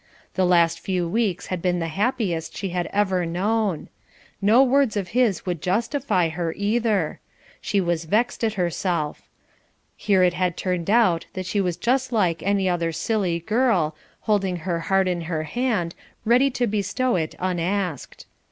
The 0.33 0.45
last 0.45 0.79
few 0.79 1.07
weeks 1.07 1.45
had 1.53 1.61
been 1.61 1.77
the 1.77 1.87
happiest 1.89 2.57
she 2.57 2.69
had 2.69 2.87
ever 2.87 3.23
known. 3.23 3.87
No 4.41 4.63
words 4.63 4.97
of 4.97 5.09
his 5.09 5.45
would 5.45 5.61
justify 5.61 6.29
her, 6.29 6.55
either. 6.57 7.19
She 7.61 7.79
was 7.79 8.05
vexed 8.05 8.43
at 8.43 8.55
herself. 8.55 9.29
Here 9.95 10.23
it 10.23 10.33
had 10.33 10.57
turned 10.57 10.89
out 10.89 11.27
that 11.33 11.45
she 11.45 11.61
was 11.61 11.77
just 11.77 12.11
like 12.11 12.41
any 12.41 12.67
other 12.67 12.91
silly 12.91 13.41
girl, 13.41 13.95
holding 14.21 14.55
her 14.65 14.79
heart 14.79 15.07
in 15.07 15.21
her 15.29 15.43
hand, 15.43 15.93
ready 16.25 16.49
to 16.49 16.65
bestow 16.65 17.15
it 17.15 17.35
unasked. 17.37 18.25